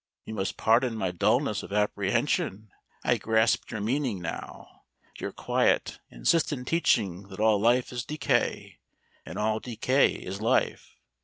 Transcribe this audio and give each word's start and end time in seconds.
You 0.25 0.33
must 0.33 0.57
pardon 0.57 0.95
my 0.97 1.11
dulness 1.11 1.61
of 1.61 1.71
apprehension. 1.71 2.71
I 3.03 3.17
grasp 3.17 3.69
your 3.69 3.81
meaning 3.81 4.19
now; 4.19 4.85
your 5.19 5.31
quiet 5.31 5.99
insistent 6.09 6.67
teaching 6.67 7.27
that 7.29 7.39
all 7.39 7.61
life 7.61 7.91
is 7.91 8.03
decay 8.03 8.79
and 9.27 9.37
all 9.37 9.59
decay 9.59 10.13
is 10.13 10.41
life. 10.41 10.95